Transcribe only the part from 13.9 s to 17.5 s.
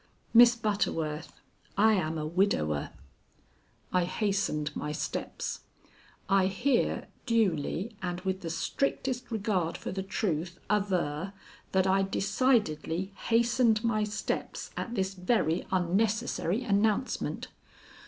steps at this very unnecessary announcement.